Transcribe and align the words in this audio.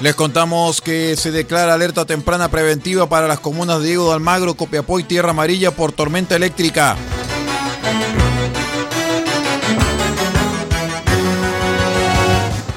Les 0.00 0.14
contamos 0.14 0.80
que 0.80 1.16
se 1.16 1.32
declara 1.32 1.74
alerta 1.74 2.04
temprana 2.04 2.48
preventiva 2.48 3.08
para 3.08 3.26
las 3.26 3.40
comunas 3.40 3.80
de 3.80 3.88
Diego 3.88 4.08
de 4.08 4.14
Almagro, 4.14 4.54
Copiapó 4.54 5.00
y 5.00 5.02
Tierra 5.02 5.30
Amarilla 5.30 5.72
por 5.72 5.90
tormenta 5.90 6.36
eléctrica. 6.36 6.96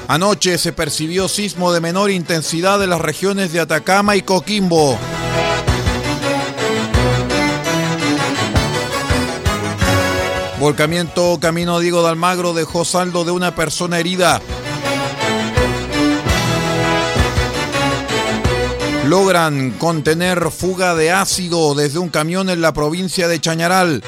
Anoche 0.08 0.58
se 0.58 0.72
percibió 0.72 1.28
sismo 1.28 1.72
de 1.72 1.80
menor 1.80 2.10
intensidad 2.10 2.82
en 2.82 2.90
las 2.90 3.00
regiones 3.00 3.52
de 3.52 3.60
Atacama 3.60 4.16
y 4.16 4.22
Coquimbo. 4.22 4.98
Volcamiento 10.58 11.38
Camino 11.40 11.78
Diego 11.78 12.02
de 12.02 12.08
Almagro 12.10 12.52
dejó 12.52 12.84
saldo 12.84 13.24
de 13.24 13.30
una 13.30 13.54
persona 13.54 14.00
herida. 14.00 14.40
Logran 19.12 19.72
contener 19.72 20.50
fuga 20.50 20.94
de 20.94 21.12
ácido 21.12 21.74
desde 21.74 21.98
un 21.98 22.08
camión 22.08 22.48
en 22.48 22.62
la 22.62 22.72
provincia 22.72 23.28
de 23.28 23.38
Chañaral. 23.38 24.02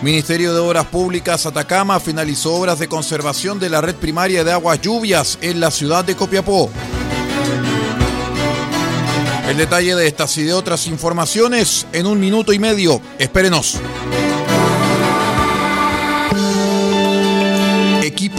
Ministerio 0.00 0.54
de 0.54 0.60
Obras 0.60 0.86
Públicas 0.86 1.46
Atacama 1.46 1.98
finalizó 1.98 2.54
obras 2.54 2.78
de 2.78 2.86
conservación 2.86 3.58
de 3.58 3.70
la 3.70 3.80
red 3.80 3.96
primaria 3.96 4.44
de 4.44 4.52
aguas 4.52 4.80
lluvias 4.80 5.36
en 5.42 5.58
la 5.58 5.72
ciudad 5.72 6.04
de 6.04 6.14
Copiapó. 6.14 6.70
El 9.48 9.56
detalle 9.56 9.96
de 9.96 10.06
estas 10.06 10.38
y 10.38 10.44
de 10.44 10.52
otras 10.52 10.86
informaciones 10.86 11.88
en 11.92 12.06
un 12.06 12.20
minuto 12.20 12.52
y 12.52 12.60
medio. 12.60 13.02
Espérenos. 13.18 13.80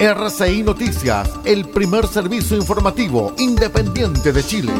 RCI 0.00 0.62
Noticias, 0.62 1.28
el 1.44 1.68
primer 1.68 2.06
servicio 2.06 2.56
informativo 2.56 3.34
independiente 3.36 4.32
de 4.32 4.42
Chile. 4.42 4.72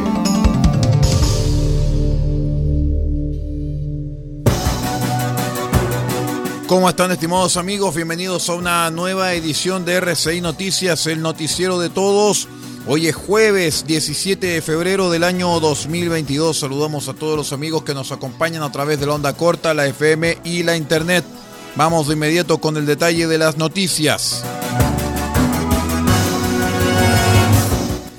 ¿Cómo 6.67 6.89
están 6.89 7.11
estimados 7.11 7.59
amigos? 7.59 7.95
Bienvenidos 7.95 8.49
a 8.49 8.55
una 8.55 8.91
nueva 8.91 9.35
edición 9.35 9.85
de 9.85 9.97
RCI 9.97 10.41
Noticias, 10.41 11.07
el 11.07 11.21
noticiero 11.21 11.79
de 11.79 11.91
todos. 11.91 12.49
Hoy 12.87 13.09
es 13.09 13.15
jueves 13.15 13.85
17 13.87 14.47
de 14.47 14.63
febrero 14.63 15.11
del 15.11 15.25
año 15.25 15.61
2022. 15.61 16.61
Saludamos 16.61 17.09
a 17.09 17.13
todos 17.13 17.37
los 17.37 17.53
amigos 17.53 17.83
que 17.83 17.93
nos 17.93 18.11
acompañan 18.11 18.63
a 18.63 18.73
través 18.73 18.99
de 18.99 19.05
la 19.05 19.17
onda 19.17 19.35
corta, 19.35 19.75
la 19.75 19.87
FM 19.87 20.39
y 20.45 20.63
la 20.63 20.79
internet. 20.79 21.27
Vamos 21.77 22.09
de 22.09 22.15
inmediato 22.15 22.57
con 22.57 22.79
el 22.79 22.87
detalle 22.87 23.27
de 23.27 23.37
las 23.37 23.59
noticias. 23.59 24.43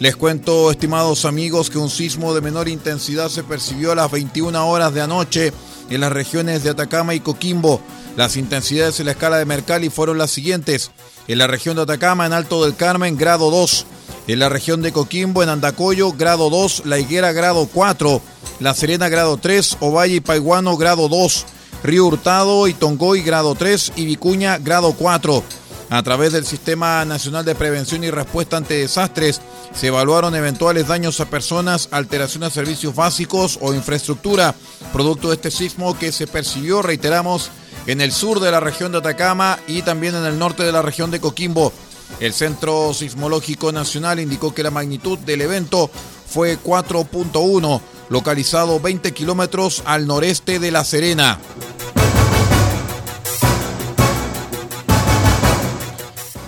Les 0.01 0.15
cuento, 0.15 0.71
estimados 0.71 1.25
amigos, 1.25 1.69
que 1.69 1.77
un 1.77 1.91
sismo 1.91 2.33
de 2.33 2.41
menor 2.41 2.67
intensidad 2.67 3.29
se 3.29 3.43
percibió 3.43 3.91
a 3.91 3.95
las 3.95 4.09
21 4.09 4.67
horas 4.67 4.95
de 4.95 5.01
anoche 5.01 5.53
en 5.91 6.01
las 6.01 6.11
regiones 6.11 6.63
de 6.63 6.71
Atacama 6.71 7.13
y 7.13 7.19
Coquimbo. 7.19 7.79
Las 8.17 8.35
intensidades 8.35 8.99
en 8.99 9.05
la 9.05 9.11
escala 9.11 9.37
de 9.37 9.45
Mercalli 9.45 9.91
fueron 9.91 10.17
las 10.17 10.31
siguientes. 10.31 10.89
En 11.27 11.37
la 11.37 11.45
región 11.45 11.75
de 11.75 11.83
Atacama, 11.83 12.25
en 12.25 12.33
Alto 12.33 12.65
del 12.65 12.75
Carmen, 12.75 13.15
grado 13.15 13.51
2. 13.51 13.85
En 14.25 14.39
la 14.39 14.49
región 14.49 14.81
de 14.81 14.91
Coquimbo, 14.91 15.43
en 15.43 15.49
Andacoyo, 15.49 16.13
grado 16.13 16.49
2. 16.49 16.87
La 16.87 16.97
Higuera, 16.97 17.31
grado 17.31 17.69
4. 17.71 18.21
La 18.59 18.73
Serena, 18.73 19.07
grado 19.07 19.37
3. 19.37 19.77
Ovalle 19.81 20.15
y 20.15 20.19
Paiguano, 20.19 20.77
grado 20.77 21.09
2. 21.09 21.45
Río 21.83 22.07
Hurtado 22.07 22.67
y 22.67 22.73
Tongoy, 22.73 23.21
grado 23.21 23.53
3. 23.53 23.93
Y 23.97 24.05
Vicuña, 24.05 24.57
grado 24.57 24.93
4. 24.93 25.43
A 25.91 26.01
través 26.03 26.31
del 26.31 26.45
Sistema 26.45 27.03
Nacional 27.03 27.43
de 27.43 27.53
Prevención 27.53 28.05
y 28.05 28.11
Respuesta 28.11 28.55
ante 28.55 28.75
Desastres, 28.75 29.41
se 29.75 29.87
evaluaron 29.87 30.33
eventuales 30.33 30.87
daños 30.87 31.19
a 31.19 31.25
personas, 31.25 31.89
alteración 31.91 32.45
a 32.45 32.49
servicios 32.49 32.95
básicos 32.95 33.59
o 33.61 33.73
infraestructura, 33.73 34.55
producto 34.93 35.27
de 35.27 35.35
este 35.35 35.51
sismo 35.51 35.99
que 35.99 36.13
se 36.13 36.27
percibió, 36.27 36.81
reiteramos, 36.81 37.51
en 37.87 37.99
el 37.99 38.13
sur 38.13 38.39
de 38.39 38.51
la 38.51 38.61
región 38.61 38.93
de 38.93 38.99
Atacama 38.99 39.59
y 39.67 39.81
también 39.81 40.15
en 40.15 40.23
el 40.23 40.39
norte 40.39 40.63
de 40.63 40.71
la 40.71 40.81
región 40.81 41.11
de 41.11 41.19
Coquimbo. 41.19 41.73
El 42.21 42.31
Centro 42.31 42.93
Sismológico 42.93 43.73
Nacional 43.73 44.21
indicó 44.21 44.53
que 44.53 44.63
la 44.63 44.71
magnitud 44.71 45.19
del 45.19 45.41
evento 45.41 45.91
fue 46.25 46.57
4.1, 46.57 47.81
localizado 48.07 48.79
20 48.79 49.11
kilómetros 49.11 49.83
al 49.85 50.07
noreste 50.07 50.57
de 50.59 50.71
La 50.71 50.85
Serena. 50.85 51.37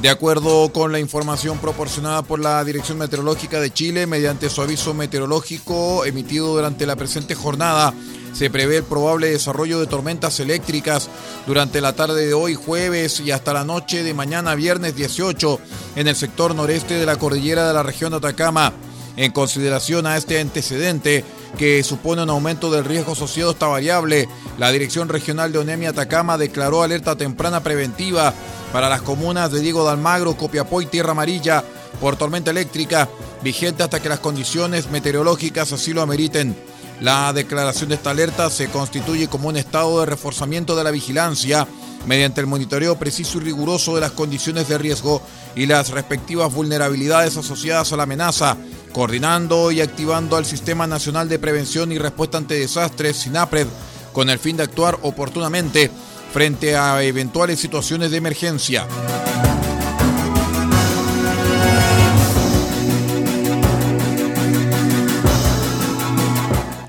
De 0.04 0.10
acuerdo 0.10 0.74
con 0.74 0.92
la 0.92 1.00
información 1.00 1.60
proporcionada 1.60 2.24
por 2.24 2.38
la 2.38 2.62
Dirección 2.66 2.98
Meteorológica 2.98 3.62
de 3.62 3.72
Chile, 3.72 4.06
mediante 4.06 4.50
su 4.50 4.62
aviso 4.62 4.94
meteorológico 4.94 6.04
emitido 6.04 6.54
durante 6.54 6.86
la 6.86 6.98
presente 6.98 7.36
jornada, 7.36 7.94
se 8.34 8.50
prevé 8.50 8.76
el 8.76 8.84
probable 8.84 9.30
desarrollo 9.30 9.80
de 9.80 9.88
tormentas 9.88 10.42
eléctricas 10.42 11.08
durante 11.48 11.80
la 11.80 11.94
tarde 11.94 12.28
de 12.28 12.34
hoy 12.34 12.54
jueves 12.54 13.22
y 13.22 13.32
hasta 13.32 13.54
la 13.54 13.64
noche 13.64 14.04
de 14.04 14.14
mañana 14.14 14.56
viernes 14.56 14.94
18 14.94 15.60
en 15.96 16.10
el 16.10 16.18
sector 16.18 16.54
noreste 16.54 16.96
de 16.96 17.06
la 17.06 17.16
cordillera 17.16 17.66
de 17.66 17.74
la 17.74 17.84
región 17.84 18.12
de 18.12 18.18
Atacama. 18.18 18.74
En 19.16 19.32
consideración 19.32 20.06
a 20.06 20.18
este 20.18 20.38
antecedente, 20.38 21.24
que 21.58 21.82
supone 21.84 22.24
un 22.24 22.30
aumento 22.30 22.70
del 22.72 22.84
riesgo 22.84 23.14
asociado 23.14 23.52
a 23.52 23.54
esta 23.54 23.68
variable, 23.68 24.28
la 24.58 24.70
Dirección 24.72 25.08
Regional 25.08 25.54
de 25.54 25.60
Onemia 25.60 25.92
Atacama 25.92 26.38
declaró 26.38 26.84
alerta 26.84 27.16
temprana 27.16 27.64
preventiva 27.64 28.34
para 28.74 28.90
las 28.90 29.04
comunas 29.04 29.52
de 29.52 29.62
Diego 29.62 29.86
de 29.86 29.92
Almagro, 29.92 30.36
Copiapó 30.36 30.82
y 30.82 30.88
Tierra 30.88 31.12
Amarilla 31.12 31.64
por 32.02 32.16
tormenta 32.16 32.50
eléctrica, 32.50 33.08
vigente 33.44 33.84
hasta 33.84 34.02
que 34.02 34.10
las 34.10 34.20
condiciones 34.20 34.90
meteorológicas 34.90 35.72
así 35.72 35.94
lo 35.94 36.02
ameriten. 36.02 36.58
La 37.00 37.32
declaración 37.34 37.90
de 37.90 37.96
esta 37.96 38.10
alerta 38.10 38.50
se 38.50 38.70
constituye 38.70 39.28
como 39.28 39.50
un 39.50 39.58
estado 39.58 40.00
de 40.00 40.08
reforzamiento 40.08 40.76
de 40.76 40.84
la 40.84 40.90
vigilancia 40.90 41.68
mediante 42.08 42.42
el 42.42 42.48
monitoreo 42.48 42.98
preciso 42.98 43.38
y 43.38 43.42
riguroso 43.42 43.94
de 43.94 44.02
las 44.02 44.12
condiciones 44.12 44.68
de 44.68 44.80
riesgo 44.80 45.22
y 45.56 45.68
las 45.68 45.92
respectivas 45.92 46.52
vulnerabilidades 46.52 47.38
asociadas 47.38 47.94
a 47.94 47.98
la 47.98 48.04
amenaza, 48.04 48.58
coordinando 48.92 49.72
y 49.72 49.82
activando 49.82 50.36
al 50.36 50.46
Sistema 50.46 50.88
Nacional 50.88 51.30
de 51.30 51.38
Prevención 51.38 51.92
y 51.92 52.00
Respuesta 52.00 52.40
ante 52.40 52.56
Desastres, 52.56 53.18
SINAPRED, 53.18 53.68
con 54.14 54.32
el 54.32 54.40
fin 54.40 54.58
de 54.58 54.64
actuar 54.64 54.98
oportunamente 55.04 55.92
frente 56.34 56.76
a 56.76 57.04
eventuales 57.04 57.60
situaciones 57.60 58.10
de 58.10 58.18
emergencia. 58.18 58.88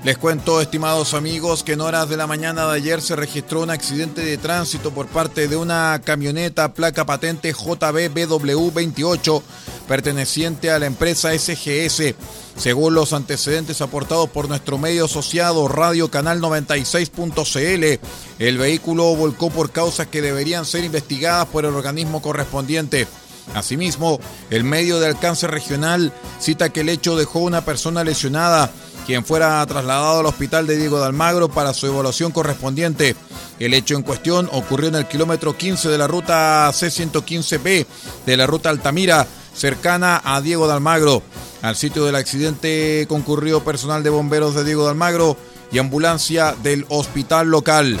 Les 0.05 0.19
cuento, 0.19 0.61
estimados 0.61 1.15
amigos, 1.15 1.63
que 1.63 1.73
en 1.73 1.81
horas 1.81 2.07
de 2.07 2.15
la 2.15 2.27
mañana 2.27 2.67
de 2.67 2.75
ayer 2.75 3.01
se 3.01 3.15
registró 3.15 3.63
un 3.63 3.71
accidente 3.71 4.21
de 4.21 4.37
tránsito 4.37 4.91
por 4.91 5.07
parte 5.07 5.47
de 5.47 5.57
una 5.57 5.99
camioneta 6.05 6.75
placa 6.75 7.07
patente 7.07 7.51
JBBW28 7.51 9.41
perteneciente 9.87 10.69
a 10.69 10.77
la 10.77 10.85
empresa 10.85 11.35
SGS. 11.35 12.13
Según 12.55 12.93
los 12.93 13.13
antecedentes 13.13 13.81
aportados 13.81 14.29
por 14.29 14.47
nuestro 14.47 14.77
medio 14.77 15.05
asociado 15.05 15.67
Radio 15.67 16.11
Canal 16.11 16.39
96.cl, 16.39 17.99
el 18.37 18.57
vehículo 18.59 19.15
volcó 19.15 19.49
por 19.49 19.71
causas 19.71 20.05
que 20.05 20.21
deberían 20.21 20.65
ser 20.65 20.83
investigadas 20.83 21.47
por 21.47 21.65
el 21.65 21.73
organismo 21.73 22.21
correspondiente. 22.21 23.07
Asimismo, 23.55 24.19
el 24.51 24.63
medio 24.63 24.99
de 24.99 25.07
alcance 25.07 25.47
regional 25.47 26.13
cita 26.39 26.69
que 26.69 26.81
el 26.81 26.89
hecho 26.89 27.15
dejó 27.15 27.39
una 27.39 27.65
persona 27.65 28.03
lesionada 28.03 28.71
quien 29.05 29.23
fuera 29.23 29.65
trasladado 29.65 30.19
al 30.19 30.25
hospital 30.25 30.67
de 30.67 30.77
Diego 30.77 30.99
de 30.99 31.05
Almagro 31.05 31.49
para 31.49 31.73
su 31.73 31.85
evaluación 31.87 32.31
correspondiente. 32.31 33.15
El 33.59 33.73
hecho 33.73 33.95
en 33.95 34.01
cuestión 34.01 34.49
ocurrió 34.51 34.89
en 34.89 34.95
el 34.95 35.07
kilómetro 35.07 35.55
15 35.55 35.89
de 35.89 35.97
la 35.97 36.07
ruta 36.07 36.69
C115B 36.69 37.85
de 38.25 38.37
la 38.37 38.47
ruta 38.47 38.69
Altamira, 38.69 39.27
cercana 39.53 40.21
a 40.23 40.41
Diego 40.41 40.67
de 40.67 40.73
Almagro. 40.73 41.21
Al 41.61 41.75
sitio 41.75 42.05
del 42.05 42.15
accidente 42.15 43.05
concurrió 43.07 43.63
personal 43.63 44.03
de 44.03 44.09
bomberos 44.09 44.55
de 44.55 44.63
Diego 44.63 44.83
de 44.83 44.91
Almagro 44.91 45.37
y 45.71 45.77
ambulancia 45.77 46.55
del 46.61 46.85
hospital 46.89 47.47
local. 47.47 47.97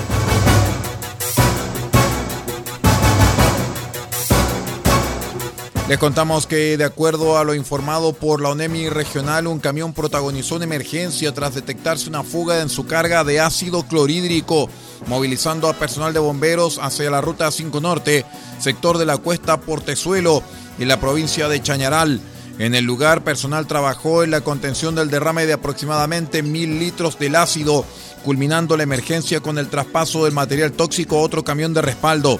Les 5.87 5.99
contamos 5.99 6.47
que 6.47 6.77
de 6.77 6.83
acuerdo 6.83 7.37
a 7.37 7.43
lo 7.43 7.53
informado 7.53 8.13
por 8.13 8.41
la 8.41 8.49
ONEMI 8.49 8.89
regional, 8.89 9.45
un 9.45 9.59
camión 9.59 9.93
protagonizó 9.93 10.55
una 10.55 10.63
emergencia 10.65 11.31
tras 11.31 11.53
detectarse 11.53 12.09
una 12.09 12.23
fuga 12.23 12.61
en 12.61 12.69
su 12.69 12.87
carga 12.87 13.23
de 13.23 13.39
ácido 13.39 13.83
clorhídrico, 13.83 14.67
movilizando 15.05 15.69
a 15.69 15.73
personal 15.73 16.11
de 16.11 16.19
bomberos 16.19 16.79
hacia 16.81 17.11
la 17.11 17.21
ruta 17.21 17.51
5 17.51 17.81
Norte, 17.81 18.25
sector 18.57 18.97
de 18.97 19.05
la 19.05 19.17
cuesta 19.17 19.61
Portezuelo, 19.61 20.41
en 20.79 20.87
la 20.87 20.99
provincia 20.99 21.47
de 21.49 21.61
Chañaral. 21.61 22.19
En 22.57 22.73
el 22.73 22.83
lugar, 22.83 23.23
personal 23.23 23.67
trabajó 23.67 24.23
en 24.23 24.31
la 24.31 24.41
contención 24.41 24.95
del 24.95 25.11
derrame 25.11 25.45
de 25.45 25.53
aproximadamente 25.53 26.41
mil 26.41 26.79
litros 26.79 27.19
del 27.19 27.35
ácido, 27.35 27.85
culminando 28.23 28.75
la 28.75 28.83
emergencia 28.83 29.39
con 29.39 29.59
el 29.59 29.67
traspaso 29.67 30.25
del 30.25 30.33
material 30.33 30.71
tóxico 30.71 31.17
a 31.17 31.21
otro 31.21 31.43
camión 31.43 31.75
de 31.75 31.83
respaldo. 31.83 32.39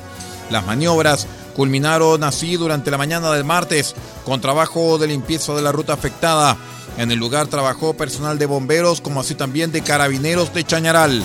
Las 0.49 0.65
maniobras 0.65 1.27
culminaron 1.55 2.23
así 2.23 2.57
durante 2.57 2.91
la 2.91 2.97
mañana 2.97 3.31
del 3.31 3.45
martes 3.45 3.95
con 4.25 4.41
trabajo 4.41 4.97
de 4.97 5.07
limpieza 5.07 5.53
de 5.53 5.61
la 5.61 5.71
ruta 5.71 5.93
afectada. 5.93 6.57
En 6.97 7.11
el 7.11 7.19
lugar 7.19 7.47
trabajó 7.47 7.93
personal 7.93 8.37
de 8.37 8.45
bomberos 8.45 9.01
como 9.01 9.19
así 9.19 9.35
también 9.35 9.71
de 9.71 9.81
carabineros 9.81 10.53
de 10.53 10.63
Chañaral. 10.63 11.23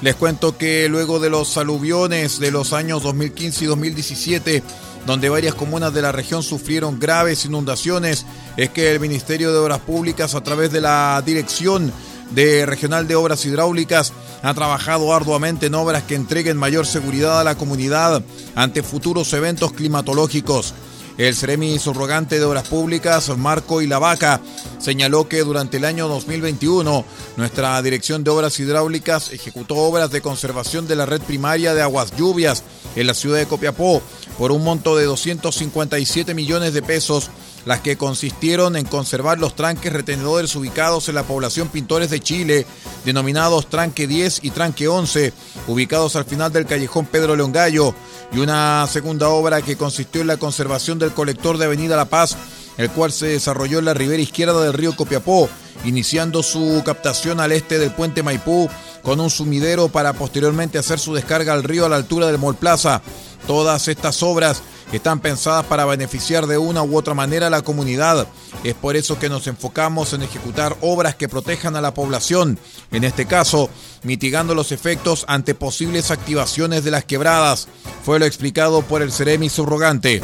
Les 0.00 0.14
cuento 0.14 0.56
que 0.56 0.88
luego 0.88 1.18
de 1.18 1.28
los 1.28 1.56
aluviones 1.56 2.38
de 2.38 2.52
los 2.52 2.72
años 2.72 3.02
2015 3.02 3.64
y 3.64 3.66
2017, 3.66 4.62
donde 5.06 5.28
varias 5.28 5.54
comunas 5.54 5.92
de 5.92 6.02
la 6.02 6.12
región 6.12 6.44
sufrieron 6.44 7.00
graves 7.00 7.44
inundaciones, 7.44 8.24
es 8.56 8.70
que 8.70 8.92
el 8.92 9.00
Ministerio 9.00 9.52
de 9.52 9.58
Obras 9.58 9.80
Públicas, 9.80 10.36
a 10.36 10.40
través 10.42 10.70
de 10.70 10.80
la 10.80 11.20
Dirección 11.26 11.92
de 12.30 12.64
Regional 12.64 13.08
de 13.08 13.16
Obras 13.16 13.44
Hidráulicas 13.44 14.12
ha 14.42 14.54
trabajado 14.54 15.12
arduamente 15.14 15.66
en 15.66 15.74
obras 15.74 16.04
que 16.04 16.14
entreguen 16.14 16.56
mayor 16.56 16.86
seguridad 16.86 17.40
a 17.40 17.44
la 17.44 17.56
comunidad 17.56 18.22
ante 18.54 18.82
futuros 18.82 19.32
eventos 19.32 19.72
climatológicos. 19.72 20.74
El 21.18 21.34
Ceremi 21.34 21.80
subrogante 21.80 22.38
de 22.38 22.44
Obras 22.44 22.68
Públicas, 22.68 23.36
Marco 23.36 23.82
Ilavaca, 23.82 24.40
señaló 24.78 25.28
que 25.28 25.40
durante 25.40 25.78
el 25.78 25.84
año 25.84 26.06
2021 26.06 27.04
nuestra 27.36 27.82
Dirección 27.82 28.22
de 28.22 28.30
Obras 28.30 28.60
Hidráulicas 28.60 29.32
ejecutó 29.32 29.74
obras 29.74 30.12
de 30.12 30.20
conservación 30.20 30.86
de 30.86 30.94
la 30.94 31.06
red 31.06 31.20
primaria 31.20 31.74
de 31.74 31.82
aguas 31.82 32.16
lluvias 32.16 32.62
en 32.94 33.08
la 33.08 33.14
ciudad 33.14 33.38
de 33.38 33.46
Copiapó 33.46 34.00
por 34.38 34.52
un 34.52 34.62
monto 34.62 34.96
de 34.96 35.06
257 35.06 36.34
millones 36.34 36.72
de 36.72 36.82
pesos 36.82 37.30
las 37.64 37.80
que 37.80 37.96
consistieron 37.96 38.76
en 38.76 38.86
conservar 38.86 39.38
los 39.38 39.54
tranques 39.54 39.92
retenedores 39.92 40.54
ubicados 40.56 41.08
en 41.08 41.14
la 41.14 41.24
población 41.24 41.68
Pintores 41.68 42.10
de 42.10 42.20
Chile, 42.20 42.66
denominados 43.04 43.68
Tranque 43.68 44.06
10 44.06 44.40
y 44.42 44.50
Tranque 44.50 44.88
11, 44.88 45.32
ubicados 45.66 46.16
al 46.16 46.24
final 46.24 46.52
del 46.52 46.66
callejón 46.66 47.06
Pedro 47.06 47.36
León 47.36 47.52
Gallo, 47.52 47.94
y 48.32 48.38
una 48.38 48.86
segunda 48.86 49.28
obra 49.28 49.62
que 49.62 49.76
consistió 49.76 50.20
en 50.20 50.26
la 50.26 50.36
conservación 50.36 50.98
del 50.98 51.12
colector 51.12 51.58
de 51.58 51.66
Avenida 51.66 51.96
La 51.96 52.06
Paz, 52.06 52.36
el 52.76 52.90
cual 52.90 53.12
se 53.12 53.26
desarrolló 53.26 53.80
en 53.80 53.86
la 53.86 53.94
ribera 53.94 54.22
izquierda 54.22 54.62
del 54.62 54.72
río 54.72 54.94
Copiapó, 54.94 55.48
iniciando 55.84 56.42
su 56.42 56.82
captación 56.84 57.40
al 57.40 57.52
este 57.52 57.78
del 57.78 57.90
puente 57.90 58.22
Maipú, 58.22 58.68
con 59.02 59.20
un 59.20 59.30
sumidero 59.30 59.88
para 59.88 60.12
posteriormente 60.12 60.78
hacer 60.78 60.98
su 60.98 61.14
descarga 61.14 61.52
al 61.52 61.64
río 61.64 61.86
a 61.86 61.88
la 61.88 61.96
altura 61.96 62.26
del 62.26 62.38
Mall 62.38 62.56
Plaza. 62.56 63.02
Todas 63.46 63.88
estas 63.88 64.22
obras 64.22 64.62
están 64.92 65.20
pensadas 65.20 65.66
para 65.66 65.84
beneficiar 65.84 66.46
de 66.46 66.58
una 66.58 66.82
u 66.82 66.96
otra 66.96 67.14
manera 67.14 67.48
a 67.48 67.50
la 67.50 67.62
comunidad. 67.62 68.26
Es 68.64 68.74
por 68.74 68.96
eso 68.96 69.18
que 69.18 69.28
nos 69.28 69.46
enfocamos 69.46 70.12
en 70.12 70.22
ejecutar 70.22 70.76
obras 70.80 71.14
que 71.14 71.28
protejan 71.28 71.76
a 71.76 71.80
la 71.80 71.94
población, 71.94 72.58
en 72.90 73.04
este 73.04 73.26
caso, 73.26 73.68
mitigando 74.02 74.54
los 74.54 74.72
efectos 74.72 75.24
ante 75.28 75.54
posibles 75.54 76.10
activaciones 76.10 76.84
de 76.84 76.90
las 76.90 77.04
quebradas. 77.04 77.68
Fue 78.04 78.18
lo 78.18 78.24
explicado 78.24 78.82
por 78.82 79.02
el 79.02 79.12
Ceremi 79.12 79.48
subrogante. 79.48 80.22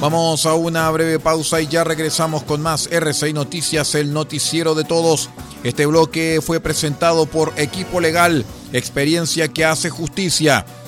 Vamos 0.00 0.46
a 0.46 0.54
una 0.54 0.90
breve 0.90 1.18
pausa 1.18 1.60
y 1.60 1.66
ya 1.66 1.84
regresamos 1.84 2.42
con 2.42 2.62
más 2.62 2.88
RCI 2.90 3.34
Noticias, 3.34 3.94
el 3.94 4.14
noticiero 4.14 4.74
de 4.74 4.84
todos. 4.84 5.28
Este 5.62 5.84
bloque 5.84 6.40
fue 6.42 6.58
presentado 6.58 7.26
por 7.26 7.52
Equipo 7.58 8.00
Legal, 8.00 8.46
experiencia 8.72 9.48
que 9.48 9.66
hace 9.66 9.90
justicia. 9.90 10.64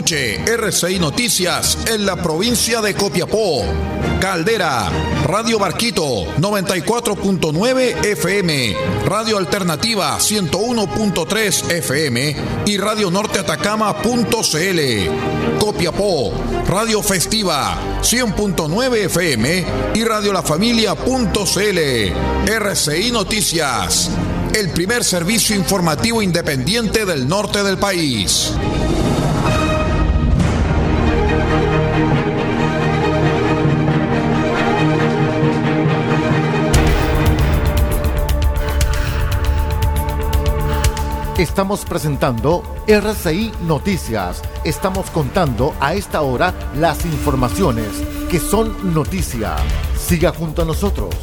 Escuche 0.00 0.42
RCI 0.46 0.98
Noticias 0.98 1.76
en 1.86 2.06
la 2.06 2.16
provincia 2.16 2.80
de 2.80 2.94
Copiapó. 2.94 3.62
Caldera, 4.18 4.90
Radio 5.26 5.58
Barquito 5.58 6.24
94.9 6.38 8.06
FM, 8.06 8.76
Radio 9.04 9.36
Alternativa 9.36 10.16
101.3 10.18 11.70
FM 11.70 12.36
y 12.64 12.78
Radio 12.78 13.10
Norte 13.10 13.40
Atacama.cl. 13.40 14.80
Copiapó, 15.58 16.32
Radio 16.66 17.02
Festiva 17.02 18.00
100.9 18.00 19.04
FM 19.04 19.66
y 19.92 20.04
Radio 20.04 20.32
La 20.32 20.42
Familia.cl. 20.42 21.78
RCI 22.46 23.10
Noticias, 23.12 24.10
el 24.54 24.70
primer 24.70 25.04
servicio 25.04 25.54
informativo 25.54 26.22
independiente 26.22 27.04
del 27.04 27.28
norte 27.28 27.62
del 27.62 27.76
país. 27.76 28.54
Estamos 41.40 41.86
presentando 41.86 42.62
RCI 42.86 43.50
Noticias. 43.62 44.42
Estamos 44.62 45.08
contando 45.08 45.74
a 45.80 45.94
esta 45.94 46.20
hora 46.20 46.52
las 46.76 47.06
informaciones 47.06 47.88
que 48.30 48.38
son 48.38 48.92
noticia. 48.92 49.56
Siga 49.98 50.34
junto 50.34 50.60
a 50.60 50.64
nosotros. 50.66 51.14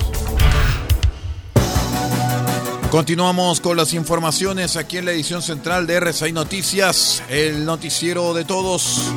Continuamos 2.90 3.62
con 3.62 3.78
las 3.78 3.94
informaciones 3.94 4.76
aquí 4.76 4.98
en 4.98 5.06
la 5.06 5.12
edición 5.12 5.44
central 5.44 5.86
de 5.86 6.00
RCI 6.00 6.34
Noticias, 6.34 7.22
el 7.30 7.64
noticiero 7.64 8.34
de 8.34 8.44
todos. 8.44 9.14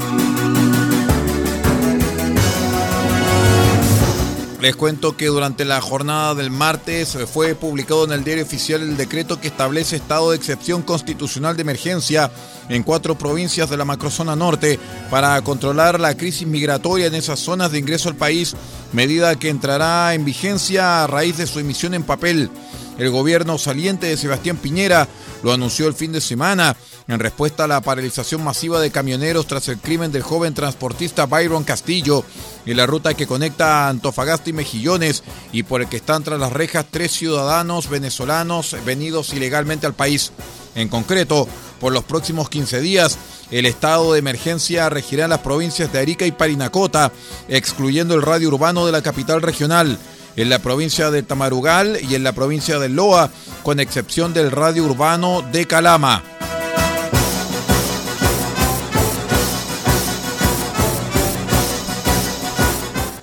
Les 4.61 4.77
cuento 4.77 5.17
que 5.17 5.27
durante 5.27 5.65
la 5.65 5.81
jornada 5.81 6.35
del 6.35 6.51
martes 6.51 7.17
fue 7.33 7.55
publicado 7.55 8.05
en 8.05 8.13
el 8.13 8.25
diario 8.25 8.45
oficial 8.45 8.83
el 8.83 8.99
decreto 8.99 9.41
que 9.41 9.49
establece 9.49 9.97
estado 9.97 10.31
de 10.31 10.37
excepción 10.37 10.83
constitucional 10.83 11.57
de 11.57 11.63
emergencia 11.63 12.31
en 12.69 12.83
cuatro 12.83 13.17
provincias 13.17 13.71
de 13.71 13.79
la 13.79 13.87
macrozona 13.87 14.37
norte 14.37 14.79
para 15.11 15.41
controlar 15.41 15.99
la 15.99 16.15
crisis 16.15 16.47
migratoria 16.47 17.07
en 17.07 17.15
esas 17.15 17.41
zonas 17.41 17.73
de 17.73 17.79
ingreso 17.79 18.11
al 18.11 18.17
país, 18.17 18.55
medida 18.93 19.35
que 19.37 19.49
entrará 19.49 20.13
en 20.13 20.27
vigencia 20.27 21.05
a 21.05 21.07
raíz 21.07 21.39
de 21.39 21.47
su 21.47 21.59
emisión 21.59 21.95
en 21.95 22.03
papel. 22.03 22.51
El 23.01 23.09
gobierno 23.09 23.57
saliente 23.57 24.09
de 24.09 24.19
Sebastián 24.19 24.59
Piñera 24.59 25.09
lo 25.43 25.55
anunció 25.55 25.87
el 25.87 25.95
fin 25.95 26.13
de 26.13 26.21
semana 26.21 26.77
en 27.09 27.19
respuesta 27.19 27.65
a 27.65 27.67
la 27.67 27.81
paralización 27.81 28.45
masiva 28.45 28.79
de 28.79 28.91
camioneros 28.91 29.47
tras 29.47 29.69
el 29.69 29.79
crimen 29.79 30.13
del 30.13 30.23
joven 30.23 30.53
transportista 30.53 31.25
Byron 31.25 31.65
Castillo 31.65 32.27
en 32.67 32.77
la 32.77 32.85
ruta 32.85 33.15
que 33.15 33.27
conecta 33.27 33.87
a 33.87 33.89
Antofagasta 33.89 34.51
y 34.51 34.53
Mejillones 34.53 35.23
y 35.51 35.63
por 35.63 35.81
el 35.81 35.89
que 35.89 35.97
están 35.97 36.25
tras 36.25 36.39
las 36.39 36.53
rejas 36.53 36.85
tres 36.91 37.13
ciudadanos 37.13 37.89
venezolanos 37.89 38.77
venidos 38.85 39.33
ilegalmente 39.33 39.87
al 39.87 39.95
país. 39.95 40.33
En 40.75 40.89
concreto, 40.89 41.49
por 41.81 41.95
los 41.95 42.05
próximos 42.05 42.51
15 42.51 42.83
días, 42.83 43.17
el 43.51 43.65
estado 43.65 44.13
de 44.13 44.19
emergencia 44.19 44.91
regirá 44.91 45.27
las 45.27 45.39
provincias 45.39 45.91
de 45.91 46.01
Arica 46.01 46.27
y 46.27 46.33
Parinacota, 46.33 47.13
excluyendo 47.49 48.15
el 48.15 48.21
radio 48.21 48.49
urbano 48.49 48.85
de 48.85 48.93
la 48.93 49.01
capital 49.01 49.41
regional 49.41 49.99
en 50.41 50.49
la 50.49 50.59
provincia 50.61 51.11
de 51.11 51.23
Tamarugal 51.23 51.99
y 52.09 52.15
en 52.15 52.25
la 52.25 52.33
provincia 52.33 52.79
de 52.79 52.89
Loa, 52.89 53.31
con 53.63 53.79
excepción 53.79 54.33
del 54.33 54.51
radio 54.51 54.85
urbano 54.85 55.43
de 55.53 55.67
Calama. 55.67 56.23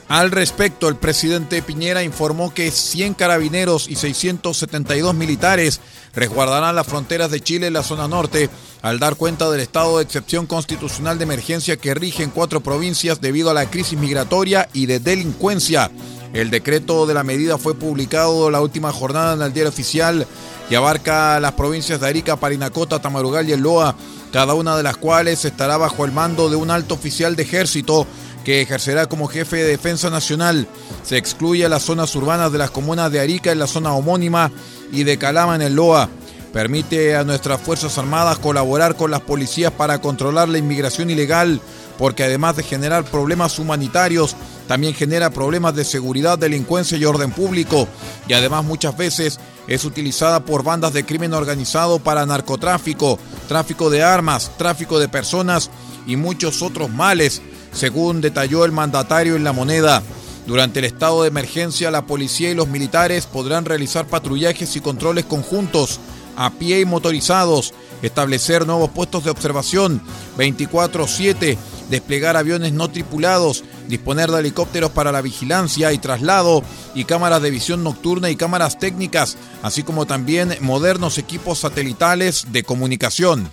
Al 0.08 0.32
respecto, 0.32 0.88
el 0.88 0.96
presidente 0.96 1.62
Piñera 1.62 2.02
informó 2.02 2.54
que 2.54 2.72
100 2.72 3.14
carabineros 3.14 3.90
y 3.90 3.96
672 3.96 5.14
militares 5.14 5.82
resguardarán 6.16 6.76
las 6.76 6.88
fronteras 6.88 7.30
de 7.30 7.42
Chile 7.42 7.68
en 7.68 7.74
la 7.74 7.84
zona 7.84 8.08
norte, 8.08 8.50
al 8.82 9.00
dar 9.00 9.16
cuenta 9.16 9.50
del 9.52 9.60
estado 9.60 9.98
de 9.98 10.04
excepción 10.04 10.48
constitucional 10.48 11.18
de 11.18 11.26
emergencia 11.26 11.78
que 11.78 11.94
rige 11.94 12.24
en 12.24 12.30
cuatro 12.30 12.62
provincias 12.62 13.22
debido 13.22 13.50
a 13.50 13.54
la 13.54 13.70
crisis 13.70 14.00
migratoria 14.00 14.70
y 14.72 14.86
de 14.86 15.00
delincuencia. 15.00 15.92
El 16.34 16.50
decreto 16.50 17.06
de 17.06 17.14
la 17.14 17.24
medida 17.24 17.58
fue 17.58 17.74
publicado 17.74 18.50
la 18.52 18.62
última 18.62 18.92
jornada 18.92 19.34
en 19.34 19.42
el 19.42 19.54
diario 19.54 19.70
oficial 19.70 20.28
y 20.70 20.76
abarca 20.76 21.40
las 21.40 21.54
provincias 21.54 22.00
de 22.00 22.08
Arica, 22.08 22.36
Parinacota, 22.36 23.00
Tamarugal 23.00 23.48
y 23.48 23.54
El 23.54 23.62
Loa, 23.62 23.96
cada 24.32 24.54
una 24.54 24.76
de 24.76 24.84
las 24.84 24.98
cuales 24.98 25.46
estará 25.46 25.78
bajo 25.78 26.06
el 26.06 26.12
mando 26.12 26.50
de 26.50 26.58
un 26.58 26.70
alto 26.70 26.96
oficial 26.96 27.36
de 27.36 27.44
ejército 27.44 28.06
que 28.44 28.62
ejercerá 28.62 29.08
como 29.08 29.28
jefe 29.28 29.58
de 29.58 29.66
defensa 29.66 30.10
nacional. 30.10 30.68
Se 31.04 31.18
excluye 31.18 31.68
las 31.70 31.84
zonas 31.84 32.16
urbanas 32.16 32.52
de 32.52 32.58
las 32.58 32.72
comunas 32.72 33.12
de 33.12 33.20
Arica 33.20 33.52
en 33.52 33.60
la 33.60 33.68
zona 33.68 33.94
homónima 33.94 34.52
y 34.92 35.04
de 35.04 35.18
Calama 35.18 35.56
en 35.56 35.62
el 35.62 35.76
Loa. 35.76 36.10
Permite 36.54 37.16
a 37.16 37.24
nuestras 37.24 37.62
Fuerzas 37.62 37.98
Armadas 37.98 38.40
colaborar 38.40 38.96
con 38.96 39.12
las 39.12 39.22
policías 39.22 39.72
para 39.72 40.00
controlar 40.00 40.50
la 40.50 40.58
inmigración 40.58 41.10
ilegal, 41.10 41.62
porque 41.98 42.24
además 42.24 42.56
de 42.56 42.64
generar 42.64 43.04
problemas 43.04 43.60
humanitarios, 43.60 44.36
también 44.68 44.94
genera 44.94 45.30
problemas 45.30 45.76
de 45.76 45.86
seguridad, 45.86 46.38
delincuencia 46.38 46.98
y 46.98 47.06
orden 47.06 47.32
público, 47.32 47.88
y 48.28 48.34
además 48.34 48.66
muchas 48.66 48.98
veces 48.98 49.40
es 49.68 49.86
utilizada 49.86 50.46
por 50.46 50.64
bandas 50.64 50.94
de 50.94 51.06
crimen 51.06 51.34
organizado 51.34 52.00
para 52.00 52.26
narcotráfico, 52.26 53.20
tráfico 53.48 53.90
de 53.90 54.04
armas, 54.04 54.52
tráfico 54.58 55.00
de 55.00 55.10
personas 55.10 55.70
y 56.06 56.16
muchos 56.16 56.62
otros 56.62 56.90
males 56.90 57.42
según 57.74 58.22
detalló 58.22 58.66
el 58.66 58.72
mandatario 58.72 59.36
en 59.36 59.44
la 59.44 59.54
moneda. 59.54 60.02
Durante 60.48 60.80
el 60.80 60.86
estado 60.86 61.22
de 61.22 61.28
emergencia, 61.28 61.92
la 61.92 62.06
policía 62.06 62.50
y 62.50 62.56
los 62.56 62.70
militares 62.70 63.26
podrán 63.26 63.66
realizar 63.66 64.08
patrullajes 64.08 64.76
y 64.78 64.82
controles 64.82 65.26
conjuntos 65.26 66.00
a 66.38 66.52
pie 66.52 66.80
y 66.80 66.86
motorizados, 66.86 67.74
establecer 68.02 68.66
nuevos 68.66 68.92
puestos 68.92 69.26
de 69.26 69.32
observación 69.32 70.02
24/7, 70.38 71.58
desplegar 71.90 72.38
aviones 72.38 72.72
no 72.72 72.90
tripulados, 72.90 73.64
disponer 73.88 74.30
de 74.30 74.40
helicópteros 74.40 74.92
para 74.92 75.12
la 75.12 75.22
vigilancia 75.22 75.92
y 75.92 75.98
traslado 75.98 76.64
y 76.94 77.06
cámaras 77.06 77.42
de 77.42 77.52
visión 77.52 77.84
nocturna 77.84 78.30
y 78.30 78.36
cámaras 78.36 78.78
técnicas, 78.78 79.36
así 79.64 79.84
como 79.84 80.06
también 80.06 80.56
modernos 80.62 81.18
equipos 81.18 81.60
satelitales 81.60 82.48
de 82.52 82.64
comunicación. 82.64 83.50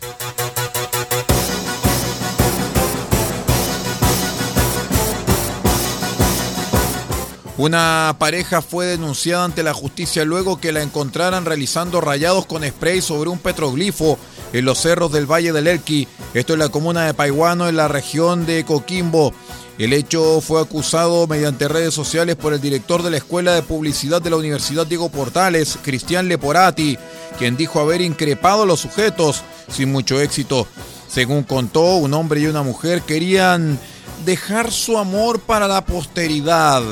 Una 7.56 8.16
pareja 8.18 8.62
fue 8.62 8.86
denunciada 8.86 9.44
ante 9.44 9.62
la 9.62 9.72
justicia 9.72 10.24
luego 10.24 10.58
que 10.58 10.72
la 10.72 10.82
encontraran 10.82 11.44
realizando 11.44 12.00
rayados 12.00 12.46
con 12.46 12.64
spray 12.64 13.00
sobre 13.00 13.30
un 13.30 13.38
petroglifo 13.38 14.18
en 14.52 14.64
los 14.64 14.78
cerros 14.78 15.12
del 15.12 15.30
Valle 15.30 15.52
del 15.52 15.68
Elqui, 15.68 16.08
esto 16.34 16.54
en 16.54 16.58
la 16.58 16.68
comuna 16.68 17.06
de 17.06 17.14
Paiguano, 17.14 17.68
en 17.68 17.76
la 17.76 17.86
región 17.86 18.44
de 18.44 18.64
Coquimbo. 18.64 19.32
El 19.78 19.92
hecho 19.92 20.40
fue 20.40 20.60
acusado 20.60 21.28
mediante 21.28 21.68
redes 21.68 21.94
sociales 21.94 22.34
por 22.34 22.54
el 22.54 22.60
director 22.60 23.04
de 23.04 23.10
la 23.10 23.18
Escuela 23.18 23.54
de 23.54 23.62
Publicidad 23.62 24.20
de 24.20 24.30
la 24.30 24.36
Universidad 24.36 24.86
Diego 24.86 25.08
Portales, 25.08 25.78
Cristian 25.82 26.26
Leporati, 26.26 26.98
quien 27.38 27.56
dijo 27.56 27.78
haber 27.78 28.00
increpado 28.00 28.64
a 28.64 28.66
los 28.66 28.80
sujetos 28.80 29.42
sin 29.68 29.92
mucho 29.92 30.20
éxito. 30.20 30.66
Según 31.08 31.44
contó, 31.44 31.96
un 31.96 32.14
hombre 32.14 32.40
y 32.40 32.46
una 32.46 32.62
mujer 32.64 33.02
querían 33.02 33.78
dejar 34.24 34.72
su 34.72 34.98
amor 34.98 35.38
para 35.38 35.68
la 35.68 35.84
posteridad 35.84 36.82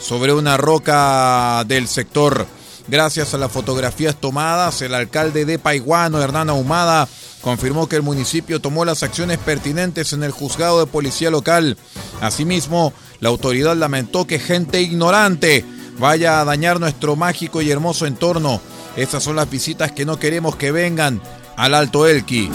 sobre 0.00 0.32
una 0.32 0.56
roca 0.56 1.62
del 1.66 1.86
sector. 1.86 2.46
Gracias 2.88 3.34
a 3.34 3.38
las 3.38 3.52
fotografías 3.52 4.16
tomadas, 4.16 4.82
el 4.82 4.94
alcalde 4.94 5.44
de 5.44 5.58
Paiguano, 5.58 6.20
Hernán 6.20 6.50
Ahumada, 6.50 7.06
confirmó 7.40 7.88
que 7.88 7.96
el 7.96 8.02
municipio 8.02 8.60
tomó 8.60 8.84
las 8.84 9.02
acciones 9.02 9.38
pertinentes 9.38 10.12
en 10.12 10.24
el 10.24 10.32
juzgado 10.32 10.80
de 10.80 10.90
policía 10.90 11.30
local. 11.30 11.76
Asimismo, 12.20 12.92
la 13.20 13.28
autoridad 13.28 13.76
lamentó 13.76 14.26
que 14.26 14.38
gente 14.38 14.80
ignorante 14.80 15.64
vaya 15.98 16.40
a 16.40 16.44
dañar 16.44 16.80
nuestro 16.80 17.14
mágico 17.14 17.62
y 17.62 17.70
hermoso 17.70 18.06
entorno. 18.06 18.60
Estas 18.96 19.22
son 19.22 19.36
las 19.36 19.48
visitas 19.48 19.92
que 19.92 20.04
no 20.04 20.18
queremos 20.18 20.56
que 20.56 20.72
vengan 20.72 21.20
al 21.56 21.74
Alto 21.74 22.08
Elqui. 22.08 22.50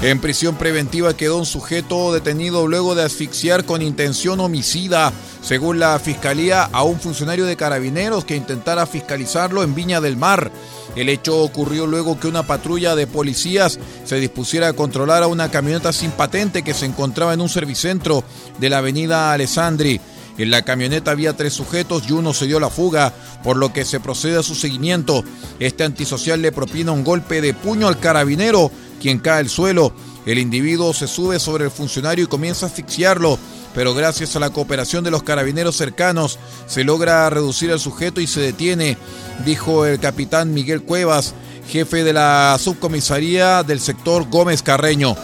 En 0.00 0.20
prisión 0.20 0.54
preventiva 0.54 1.16
quedó 1.16 1.38
un 1.38 1.46
sujeto 1.46 2.12
detenido 2.12 2.68
luego 2.68 2.94
de 2.94 3.02
asfixiar 3.02 3.64
con 3.64 3.82
intención 3.82 4.38
homicida, 4.38 5.12
según 5.42 5.80
la 5.80 5.98
fiscalía, 5.98 6.62
a 6.62 6.84
un 6.84 7.00
funcionario 7.00 7.46
de 7.46 7.56
carabineros 7.56 8.24
que 8.24 8.36
intentara 8.36 8.86
fiscalizarlo 8.86 9.64
en 9.64 9.74
Viña 9.74 10.00
del 10.00 10.16
Mar. 10.16 10.52
El 10.94 11.08
hecho 11.08 11.38
ocurrió 11.38 11.88
luego 11.88 12.18
que 12.20 12.28
una 12.28 12.44
patrulla 12.44 12.94
de 12.94 13.08
policías 13.08 13.80
se 14.04 14.20
dispusiera 14.20 14.68
a 14.68 14.72
controlar 14.72 15.24
a 15.24 15.26
una 15.26 15.50
camioneta 15.50 15.92
sin 15.92 16.12
patente 16.12 16.62
que 16.62 16.74
se 16.74 16.86
encontraba 16.86 17.34
en 17.34 17.40
un 17.40 17.48
servicentro 17.48 18.22
de 18.60 18.70
la 18.70 18.78
avenida 18.78 19.32
Alessandri. 19.32 20.00
En 20.38 20.52
la 20.52 20.62
camioneta 20.62 21.10
había 21.10 21.36
tres 21.36 21.54
sujetos 21.54 22.04
y 22.08 22.12
uno 22.12 22.32
se 22.32 22.46
dio 22.46 22.60
la 22.60 22.70
fuga, 22.70 23.12
por 23.42 23.56
lo 23.56 23.72
que 23.72 23.84
se 23.84 23.98
procede 23.98 24.38
a 24.38 24.44
su 24.44 24.54
seguimiento. 24.54 25.24
Este 25.58 25.82
antisocial 25.82 26.40
le 26.40 26.52
propina 26.52 26.92
un 26.92 27.02
golpe 27.02 27.40
de 27.40 27.52
puño 27.52 27.88
al 27.88 27.98
carabinero 27.98 28.70
quien 29.00 29.18
cae 29.18 29.40
al 29.40 29.48
suelo. 29.48 29.92
El 30.26 30.38
individuo 30.38 30.92
se 30.92 31.06
sube 31.06 31.38
sobre 31.38 31.64
el 31.64 31.70
funcionario 31.70 32.24
y 32.24 32.28
comienza 32.28 32.66
a 32.66 32.68
asfixiarlo, 32.68 33.38
pero 33.74 33.94
gracias 33.94 34.36
a 34.36 34.40
la 34.40 34.50
cooperación 34.50 35.04
de 35.04 35.10
los 35.10 35.22
carabineros 35.22 35.76
cercanos 35.76 36.38
se 36.66 36.84
logra 36.84 37.30
reducir 37.30 37.70
al 37.70 37.80
sujeto 37.80 38.20
y 38.20 38.26
se 38.26 38.40
detiene, 38.40 38.98
dijo 39.44 39.86
el 39.86 39.98
capitán 39.98 40.52
Miguel 40.52 40.82
Cuevas, 40.82 41.34
jefe 41.68 42.04
de 42.04 42.12
la 42.12 42.56
subcomisaría 42.60 43.62
del 43.62 43.80
sector 43.80 44.28
Gómez 44.28 44.62
Carreño. 44.62 45.16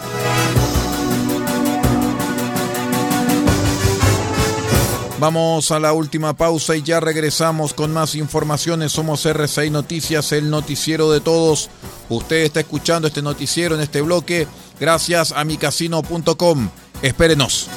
Vamos 5.25 5.71
a 5.71 5.81
la 5.81 5.95
última 5.95 6.35
pausa 6.35 6.77
y 6.77 6.83
ya 6.83 7.01
regresamos 7.01 7.73
con 7.73 7.91
más 7.95 8.15
informaciones. 8.15 8.93
Somos 8.93 9.25
RCI 9.25 9.71
Noticias, 9.71 10.33
el 10.33 10.51
noticiero 10.51 11.11
de 11.11 11.23
todos. 11.23 11.71
Usted 12.11 12.45
está 12.45 12.61
escuchando 12.61 13.09
este 13.09 13.23
noticiero 13.23 13.75
en 13.75 13.81
este 13.81 14.03
bloque 14.03 14.47
gracias 14.79 15.33
a 15.33 15.43
micasino.com. 15.45 16.69
Espérenos. 17.01 17.71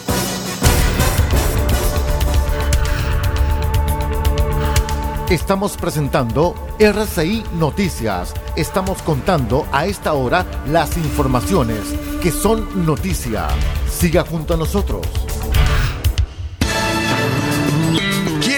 Estamos 5.29 5.77
presentando 5.77 6.53
RCI 6.79 7.45
Noticias. 7.53 8.33
Estamos 8.57 9.01
contando 9.03 9.65
a 9.71 9.85
esta 9.85 10.11
hora 10.11 10.45
las 10.67 10.97
informaciones 10.97 11.79
que 12.21 12.33
son 12.33 12.85
noticia. 12.85 13.47
Siga 13.89 14.25
junto 14.25 14.55
a 14.55 14.57
nosotros. 14.57 15.07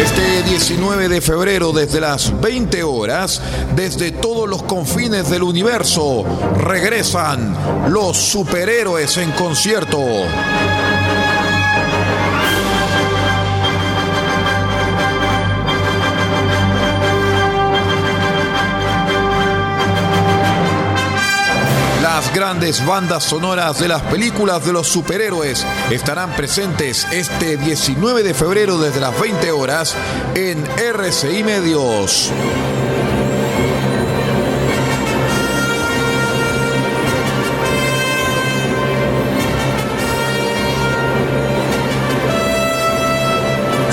Este 0.00 0.42
19 0.44 1.10
de 1.10 1.20
febrero, 1.20 1.72
desde 1.72 2.00
las 2.00 2.40
20 2.40 2.82
horas, 2.84 3.42
desde 3.76 4.12
todos 4.12 4.48
los 4.48 4.62
confines 4.62 5.28
del 5.28 5.42
universo, 5.42 6.24
regresan 6.56 7.54
los 7.92 8.16
superhéroes 8.16 9.18
en 9.18 9.30
concierto. 9.32 9.98
Las 22.20 22.34
grandes 22.34 22.84
bandas 22.84 23.24
sonoras 23.24 23.80
de 23.80 23.88
las 23.88 24.02
películas 24.02 24.66
de 24.66 24.74
los 24.74 24.86
superhéroes 24.86 25.64
estarán 25.90 26.36
presentes 26.36 27.06
este 27.10 27.56
19 27.56 28.22
de 28.22 28.34
febrero 28.34 28.76
desde 28.76 29.00
las 29.00 29.18
20 29.18 29.50
horas 29.52 29.96
en 30.34 30.62
RCI 30.76 31.42
Medios. 31.42 32.30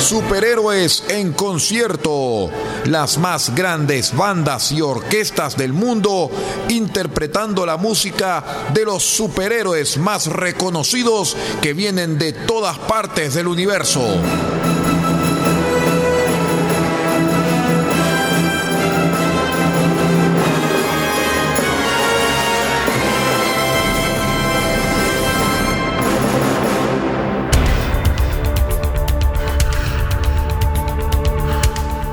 Superhéroes 0.07 1.03
en 1.09 1.33
concierto. 1.33 2.49
Las 2.85 3.17
más 3.17 3.53
grandes 3.53 4.15
bandas 4.15 4.71
y 4.71 4.79
orquestas 4.79 5.57
del 5.57 5.73
mundo 5.73 6.31
interpretando 6.69 7.65
la 7.65 7.75
música 7.75 8.69
de 8.73 8.85
los 8.85 9.03
superhéroes 9.03 9.97
más 9.97 10.27
reconocidos 10.27 11.35
que 11.61 11.73
vienen 11.73 12.17
de 12.17 12.31
todas 12.31 12.77
partes 12.77 13.33
del 13.33 13.47
universo. 13.47 13.99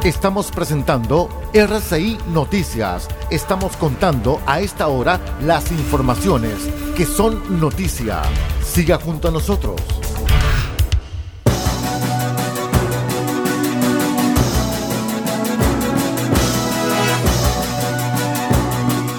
Estamos 0.04 0.50
presentando 0.50 1.30
RCI 1.54 2.18
Noticias. 2.28 3.08
Estamos 3.30 3.74
contando 3.78 4.38
a 4.44 4.60
esta 4.60 4.88
hora 4.88 5.18
las 5.40 5.72
informaciones 5.72 6.58
que 6.94 7.06
son 7.06 7.58
noticia. 7.58 8.20
Siga 8.62 8.98
junto 8.98 9.28
a 9.28 9.30
nosotros. 9.30 9.80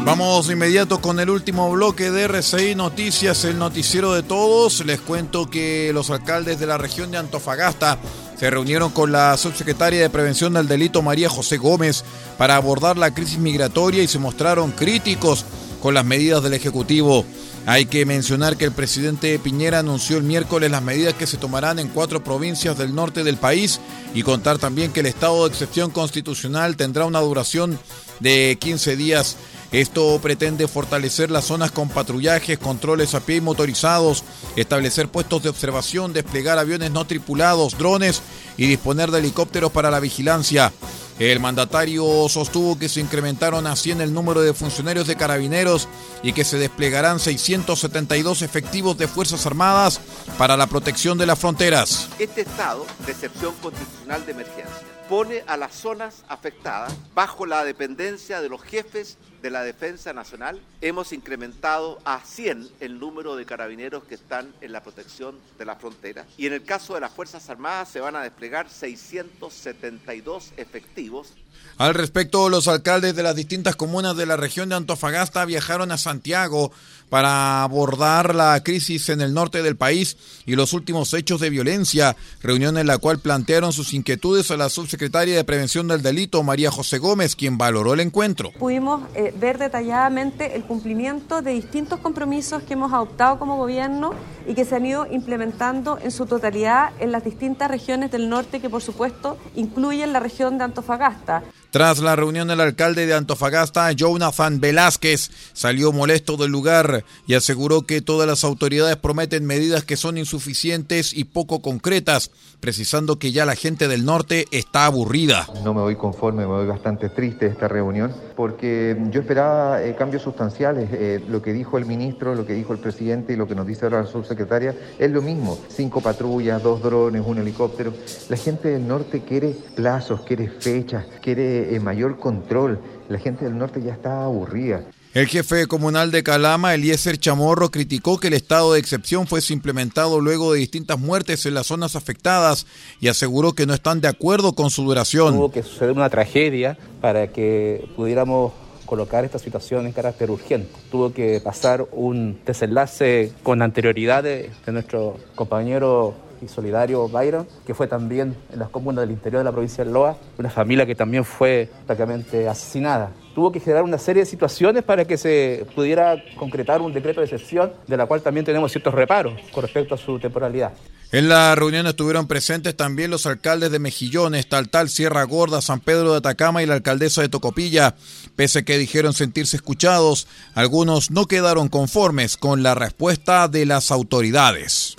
Vamos 0.06 0.45
de 0.45 0.54
inmediato 0.54 1.02
con 1.02 1.19
el 1.19 1.32
último 1.32 1.71
bloque 1.71 2.12
de 2.12 2.26
RCI 2.26 2.76
Noticias, 2.76 3.43
el 3.43 3.58
noticiero 3.58 4.13
de 4.13 4.21
todos. 4.21 4.86
Les 4.86 5.02
cuento 5.02 5.50
que 5.50 5.89
los 5.95 6.12
alcaldes 6.12 6.60
de 6.60 6.67
la 6.67 6.78
región 6.78 7.10
de 7.10 7.17
Antofagasta 7.17 7.98
se 8.38 8.50
reunieron 8.50 8.91
con 8.91 9.12
la 9.12 9.36
subsecretaria 9.38 10.02
de 10.02 10.10
Prevención 10.10 10.54
del 10.54 10.67
Delito 10.67 11.02
María 11.02 11.30
José 11.30 11.58
Gómez 11.58 12.04
para 12.38 12.56
abordar 12.56 12.98
la 12.98 13.13
crisis 13.13 13.39
migratoria 13.39 14.04
y 14.04 14.08
se 14.08 14.19
mostraron 14.19 14.71
críticos 14.71 15.45
con 15.82 15.93
las 15.93 16.06
medidas 16.06 16.43
del 16.43 16.54
Ejecutivo. 16.54 17.26
Hay 17.67 17.86
que 17.88 18.06
mencionar 18.06 18.58
que 18.58 18.65
el 18.65 18.71
presidente 18.71 19.39
Piñera 19.39 19.80
anunció 19.80 20.17
el 20.17 20.24
miércoles 20.24 20.69
las 20.69 20.84
medidas 20.84 21.15
que 21.15 21.26
se 21.26 21.38
tomarán 21.38 21.80
en 21.80 21.88
cuatro 21.88 22.24
provincias 22.24 22.78
del 22.78 22.93
norte 22.93 23.24
del 23.24 23.38
país 23.38 23.80
y 24.13 24.21
contar 24.21 24.60
también 24.60 24.91
que 24.91 25.00
el 25.00 25.08
estado 25.08 25.43
de 25.43 25.50
excepción 25.50 25.89
constitucional 25.89 26.78
tendrá 26.78 27.06
una 27.06 27.21
duración 27.21 27.80
de 28.19 28.58
15 28.60 28.95
días. 28.95 29.38
Esto 29.76 30.18
pretende 30.22 30.70
fortalecer 30.70 31.30
las 31.30 31.44
zonas 31.44 31.70
con 31.70 31.90
patrullajes, 31.90 32.58
controles 32.58 33.14
a 33.14 33.20
pie 33.20 33.36
y 33.36 33.42
motorizados, 33.42 34.24
establecer 34.56 35.10
puestos 35.10 35.44
de 35.44 35.50
observación, 35.50 36.14
desplegar 36.14 36.58
aviones 36.58 36.92
no 36.92 37.06
tripulados, 37.06 37.78
drones 37.78 38.22
y 38.56 38.68
disponer 38.68 39.12
de 39.12 39.20
helicópteros 39.20 39.74
para 39.74 39.92
la 39.92 40.00
vigilancia. 40.00 40.72
El 41.20 41.42
mandatario 41.42 42.06
sostuvo 42.30 42.80
que 42.80 42.88
se 42.88 43.02
incrementaron 43.02 43.68
a 43.68 43.76
100 43.76 44.00
el 44.00 44.14
número 44.14 44.40
de 44.44 44.54
funcionarios 44.54 45.08
de 45.08 45.18
carabineros 45.18 45.90
y 46.24 46.32
que 46.32 46.46
se 46.46 46.58
desplegarán 46.58 47.20
672 47.20 48.44
efectivos 48.44 48.98
de 48.98 49.10
Fuerzas 49.10 49.46
Armadas 49.46 50.00
para 50.38 50.56
la 50.56 50.68
protección 50.68 51.18
de 51.18 51.26
las 51.26 51.38
fronteras. 51.38 52.08
Este 52.18 52.42
estado 52.42 52.86
de 53.06 53.12
excepción 53.12 53.54
constitucional 53.62 54.26
de 54.26 54.32
emergencia 54.32 54.94
pone 55.10 55.44
a 55.46 55.56
las 55.56 55.76
zonas 55.76 56.24
afectadas 56.28 56.94
bajo 57.13 57.46
la 57.46 57.63
dependencia 57.63 58.41
de 58.41 58.50
los 58.50 58.62
jefes 58.63 59.18
de 59.41 59.52
la 59.52 59.63
Defensa 59.63 60.13
Nacional. 60.13 60.60
Hemos 60.82 61.13
incrementado 61.13 62.00
a 62.06 62.22
100 62.22 62.70
el 62.80 63.00
número 63.00 63.36
de 63.36 63.46
carabineros 63.46 64.04
que 64.06 64.15
están 64.15 64.54
en 64.62 64.72
la 64.72 64.82
protección 64.82 65.38
de 65.60 65.65
la 65.65 65.76
frontera. 65.76 66.26
Y 66.38 66.48
en 66.48 66.54
el 66.54 66.63
caso 66.63 66.96
de 66.96 67.02
las 67.02 67.12
Fuerzas 67.12 67.50
Armadas 67.50 67.89
se 67.89 68.00
van 68.00 68.15
a 68.15 68.24
desplegar 68.24 68.70
672 68.70 70.54
efectivos 70.58 71.34
al 71.78 71.94
respecto, 71.94 72.48
los 72.48 72.70
alcaldes 72.70 73.15
de 73.15 73.24
las 73.24 73.36
distintas 73.36 73.76
comunas 73.76 74.15
de 74.15 74.26
la 74.26 74.38
región 74.38 74.70
de 74.70 74.76
Antofagasta 74.76 75.44
viajaron 75.44 75.91
a 75.91 75.98
Santiago 75.98 76.72
para 77.10 77.63
abordar 77.63 78.36
la 78.36 78.62
crisis 78.63 79.10
en 79.10 79.22
el 79.22 79.34
norte 79.34 79.63
del 79.63 79.76
país 79.76 80.18
y 80.46 80.56
los 80.56 80.74
últimos 80.74 81.13
hechos 81.13 81.39
de 81.39 81.50
violencia, 81.50 82.15
reunión 82.41 82.78
en 82.78 82.88
la 82.88 82.98
cual 82.98 83.20
plantearon 83.20 83.74
sus 83.74 83.94
inquietudes 83.94 84.52
a 84.52 84.58
la 84.58 84.70
subsecretaria 84.70 85.36
de 85.36 85.44
Prevención 85.44 85.88
del 85.88 86.02
Delito, 86.02 86.44
María 86.44 86.72
José 86.72 86.98
Gómez, 86.98 87.36
quien 87.36 87.58
valoró 87.58 87.94
el 87.94 88.00
encuentro. 88.00 88.52
Pudimos 88.60 89.04
eh, 89.15 89.34
ver 89.39 89.58
detalladamente 89.58 90.56
el 90.56 90.63
cumplimiento 90.63 91.41
de 91.41 91.52
distintos 91.52 92.00
compromisos 92.00 92.63
que 92.63 92.74
hemos 92.74 92.91
adoptado 92.91 93.39
como 93.39 93.58
gobierno 93.58 94.13
y 94.48 94.54
que 94.54 94.65
se 94.65 94.76
han 94.76 94.86
ido 94.86 95.08
implementando 95.12 95.98
en 96.02 96.12
su 96.12 96.26
totalidad 96.26 96.91
en 97.00 97.12
las 97.12 97.24
distintas 97.24 97.70
regiones 97.70 98.12
del 98.12 98.30
norte 98.30 98.60
que 98.60 98.70
por 98.70 98.82
supuesto 98.82 99.38
incluyen 99.56 100.13
la 100.13 100.20
región 100.20 100.58
de 100.58 100.65
Antofagasta. 100.65 101.44
Tras 101.72 102.00
la 102.00 102.15
reunión, 102.15 102.50
el 102.52 102.62
alcalde 102.62 103.06
de 103.06 103.13
Antofagasta, 103.13 103.91
Jonathan 103.91 104.62
Velázquez, 104.62 105.30
salió 105.54 105.91
molesto 105.91 106.38
del 106.38 106.52
lugar 106.52 107.04
y 107.28 107.34
aseguró 107.34 107.82
que 107.82 108.02
todas 108.02 108.28
las 108.28 108.44
autoridades 108.44 108.98
prometen 108.98 109.46
medidas 109.46 109.84
que 109.84 109.98
son 109.98 110.18
insuficientes 110.18 111.13
y 111.13 111.26
poco 111.26 111.62
concretas, 111.62 112.32
precisando 112.60 113.18
que 113.20 113.32
ya 113.32 113.46
la 113.46 113.56
gente 113.56 113.88
del 113.88 114.06
norte 114.06 114.46
está 114.52 114.86
aburrida. 114.86 115.48
No 115.63 115.74
me 115.74 115.82
voy 115.82 115.96
conforme, 115.96 116.41
me 116.44 116.48
voy 116.48 116.68
bastante 116.68 117.10
triste 117.10 117.46
de 117.46 117.52
esta 117.52 117.68
reunión, 117.68 118.13
porque 118.36 118.98
yo 119.12 119.22
esperaba 119.22 119.84
eh, 119.84 119.96
cambios 119.96 120.24
sustanciales. 120.24 120.89
Eh, 120.91 121.24
lo 121.30 121.41
que 121.41 121.54
dijo 121.54 121.78
el 121.78 121.86
ministro, 121.86 122.36
lo 122.36 122.46
que 122.46 122.54
dijo 122.54 122.74
el 122.74 122.80
presidente 122.80 123.34
y 123.34 123.36
lo 123.36 123.48
que 123.48 123.56
nos 123.56 123.68
dice 123.68 123.86
ahora 123.86 124.02
la 124.02 124.08
subsecretaria 124.08 124.76
es 125.00 125.12
lo 125.12 125.22
mismo. 125.22 125.58
Cinco 125.70 126.02
patrullas, 126.02 126.62
dos 126.62 126.82
drones, 126.82 127.24
un 127.26 127.38
helicóptero. 127.38 127.94
La 128.30 128.38
gente 128.38 128.70
del 128.70 128.88
norte 128.88 129.22
quiere 129.22 129.56
plazos, 129.76 130.22
quiere 130.22 130.48
fechas, 130.48 131.06
quiere 131.22 131.76
eh, 131.76 131.80
mayor 131.80 132.18
control. 132.18 132.80
La 133.10 133.20
gente 133.20 133.46
del 133.46 133.58
norte 133.58 133.82
ya 133.84 133.94
está 133.94 134.24
aburrida. 134.24 134.84
El 135.13 135.28
jefe 135.28 135.65
comunal 135.68 136.12
de 136.12 136.24
Calama, 136.24 136.74
Eliezer 136.74 137.18
Chamorro, 137.18 137.72
criticó 137.72 138.20
que 138.20 138.28
el 138.28 138.34
estado 138.34 138.74
de 138.74 138.80
excepción 138.80 139.28
fuese 139.28 139.54
implementado 139.54 140.20
luego 140.20 140.52
de 140.52 140.60
distintas 140.60 141.00
muertes 141.00 141.46
en 141.46 141.54
las 141.54 141.68
zonas 141.68 141.96
afectadas 141.96 142.68
y 143.00 143.08
aseguró 143.08 143.54
que 143.54 143.65
no 143.65 143.74
están 143.74 144.02
de 144.02 144.10
acuerdo 144.10 144.54
con 144.54 144.70
su 144.70 144.84
duración. 144.84 145.36
Tuvo 145.36 145.52
que 145.52 145.63
suceder 145.63 145.94
una 145.94 146.10
tragedia 146.10 146.78
para 147.00 147.28
que 147.28 147.88
pudiéramos 147.96 148.52
colocar 148.86 149.24
esta 149.24 149.39
situación 149.39 149.86
en 149.86 149.94
carácter 149.94 150.30
urgente. 150.30 150.70
Tuvo 150.91 151.13
que 151.13 151.39
pasar 151.39 151.86
un 151.94 152.39
desenlace 152.46 153.32
con 153.41 153.62
anterioridad 153.62 154.22
de, 154.22 154.52
de 154.65 154.72
nuestro 154.74 155.18
compañero 155.36 156.13
y 156.41 156.48
solidario 156.48 157.08
Byron, 157.08 157.48
que 157.65 157.74
fue 157.74 157.88
también 157.88 158.36
en 158.52 158.60
las 158.60 158.69
comunas 158.69 159.02
del 159.02 159.12
interior 159.12 159.39
de 159.39 159.45
la 159.45 159.52
provincia 159.52 159.84
de 159.84 159.91
Loa, 159.91 160.17
una 160.38 160.50
familia 160.50 160.86
que 160.86 160.95
también 160.95 161.26
fue 161.26 161.69
prácticamente 161.86 162.48
asesinada. 162.48 163.12
Tuvo 163.34 163.52
que 163.52 163.60
generar 163.60 163.84
una 163.84 163.98
serie 163.98 164.24
de 164.24 164.26
situaciones 164.26 164.84
para 164.84 165.06
que 165.06 165.17
se 165.17 165.65
pudiera 165.76 166.15
concretar 166.38 166.82
un 166.82 166.93
decreto 166.93 167.19
de 167.19 167.26
excepción, 167.26 167.74
de 167.86 167.98
la 167.98 168.06
cual 168.06 168.21
también 168.21 168.45
tenemos 168.45 168.71
ciertos 168.71 168.93
reparos 168.93 169.34
con 169.52 169.62
respecto 169.62 169.95
a 169.95 169.98
su 169.98 170.19
temporalidad. 170.19 170.74
En 171.12 171.30
la 171.30 171.56
reunión 171.56 171.88
estuvieron 171.88 172.28
presentes 172.28 172.76
también 172.76 173.12
los 173.12 173.26
alcaldes 173.26 173.71
de 173.71 173.80
Mejillones, 173.80 174.50
Taltal, 174.50 174.89
Sierra 174.89 175.24
Gorda, 175.24 175.62
San 175.62 175.80
Pedro 175.80 176.12
de 176.12 176.17
Atacama 176.17 176.63
y 176.63 176.65
la 176.65 176.74
alcaldesa 176.74 177.21
de 177.21 177.30
Tocopilla. 177.30 177.95
Pese 178.36 178.60
a 178.60 178.62
que 178.63 178.78
dijeron 178.78 179.13
sentirse 179.13 179.56
escuchados, 179.56 180.28
algunos 180.56 181.12
no 181.12 181.28
quedaron 181.28 181.69
conformes 181.69 182.38
con 182.38 182.63
la 182.63 182.76
respuesta 182.76 183.48
de 183.48 183.65
las 183.65 183.91
autoridades. 183.91 184.95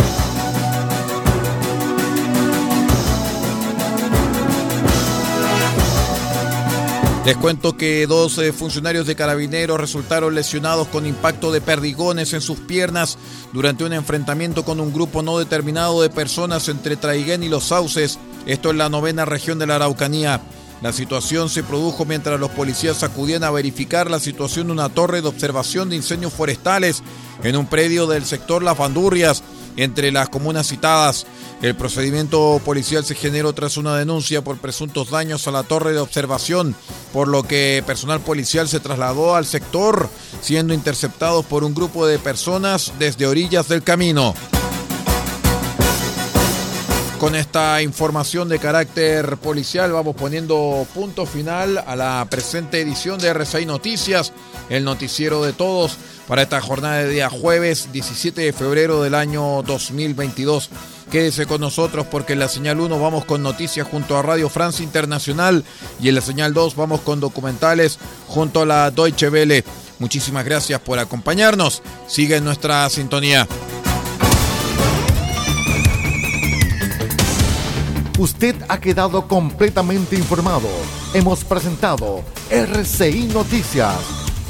Les 7.26 7.36
cuento 7.36 7.76
que 7.76 8.06
dos 8.06 8.38
eh, 8.38 8.52
funcionarios 8.52 9.04
de 9.04 9.16
carabineros 9.16 9.80
resultaron 9.80 10.32
lesionados 10.32 10.86
con 10.86 11.06
impacto 11.06 11.50
de 11.50 11.60
perdigones 11.60 12.32
en 12.34 12.40
sus 12.40 12.60
piernas 12.60 13.18
durante 13.52 13.82
un 13.82 13.92
enfrentamiento 13.92 14.64
con 14.64 14.78
un 14.78 14.92
grupo 14.92 15.22
no 15.24 15.36
determinado 15.36 16.02
de 16.02 16.08
personas 16.08 16.68
entre 16.68 16.94
Traiguén 16.94 17.42
y 17.42 17.48
Los 17.48 17.64
Sauces, 17.64 18.20
esto 18.46 18.70
en 18.70 18.78
la 18.78 18.88
novena 18.90 19.24
región 19.24 19.58
de 19.58 19.66
la 19.66 19.74
Araucanía. 19.74 20.40
La 20.82 20.92
situación 20.92 21.48
se 21.48 21.64
produjo 21.64 22.04
mientras 22.04 22.38
los 22.38 22.52
policías 22.52 23.02
acudían 23.02 23.42
a 23.42 23.50
verificar 23.50 24.08
la 24.08 24.20
situación 24.20 24.68
de 24.68 24.74
una 24.74 24.88
torre 24.88 25.20
de 25.20 25.26
observación 25.26 25.88
de 25.88 25.96
incendios 25.96 26.32
forestales 26.32 27.02
en 27.42 27.56
un 27.56 27.66
predio 27.66 28.06
del 28.06 28.24
sector 28.24 28.62
Las 28.62 28.78
Bandurrias, 28.78 29.42
entre 29.76 30.12
las 30.12 30.28
comunas 30.28 30.68
citadas. 30.68 31.26
El 31.62 31.74
procedimiento 31.74 32.60
policial 32.64 33.04
se 33.04 33.14
generó 33.14 33.52
tras 33.52 33.76
una 33.76 33.96
denuncia 33.96 34.42
por 34.42 34.58
presuntos 34.58 35.10
daños 35.10 35.46
a 35.46 35.52
la 35.52 35.62
torre 35.62 35.92
de 35.92 36.00
observación, 36.00 36.74
por 37.12 37.28
lo 37.28 37.42
que 37.42 37.82
personal 37.86 38.20
policial 38.20 38.68
se 38.68 38.80
trasladó 38.80 39.36
al 39.36 39.46
sector, 39.46 40.08
siendo 40.40 40.74
interceptados 40.74 41.44
por 41.46 41.64
un 41.64 41.74
grupo 41.74 42.06
de 42.06 42.18
personas 42.18 42.92
desde 42.98 43.26
orillas 43.26 43.68
del 43.68 43.82
camino. 43.82 44.34
Con 47.18 47.34
esta 47.34 47.80
información 47.80 48.46
de 48.50 48.58
carácter 48.58 49.38
policial 49.38 49.90
vamos 49.90 50.14
poniendo 50.16 50.86
punto 50.92 51.24
final 51.24 51.82
a 51.86 51.96
la 51.96 52.26
presente 52.28 52.78
edición 52.78 53.18
de 53.18 53.30
RCI 53.30 53.64
Noticias, 53.64 54.34
el 54.68 54.84
noticiero 54.84 55.42
de 55.42 55.54
todos 55.54 55.96
para 56.28 56.42
esta 56.42 56.60
jornada 56.60 56.98
de 56.98 57.08
día 57.08 57.30
jueves 57.30 57.88
17 57.92 58.40
de 58.40 58.52
febrero 58.52 59.02
del 59.02 59.14
año 59.14 59.62
2022. 59.62 60.70
Quédese 61.10 61.46
con 61.46 61.60
nosotros 61.60 62.06
porque 62.10 62.32
en 62.32 62.40
la 62.40 62.48
señal 62.48 62.80
1 62.80 62.98
vamos 62.98 63.24
con 63.24 63.42
noticias 63.42 63.86
junto 63.88 64.18
a 64.18 64.22
Radio 64.22 64.48
Francia 64.48 64.82
Internacional 64.82 65.64
y 66.00 66.08
en 66.08 66.16
la 66.16 66.20
señal 66.20 66.52
2 66.52 66.74
vamos 66.76 67.00
con 67.02 67.20
documentales 67.20 67.98
junto 68.26 68.62
a 68.62 68.66
la 68.66 68.90
Deutsche 68.90 69.28
Welle. 69.28 69.64
Muchísimas 69.98 70.44
gracias 70.44 70.80
por 70.80 70.98
acompañarnos. 70.98 71.82
Sigue 72.06 72.36
en 72.36 72.44
nuestra 72.44 72.88
sintonía. 72.90 73.46
Usted 78.18 78.56
ha 78.68 78.80
quedado 78.80 79.28
completamente 79.28 80.16
informado. 80.16 80.68
Hemos 81.12 81.44
presentado 81.44 82.24
RCI 82.48 83.26
Noticias, 83.26 83.94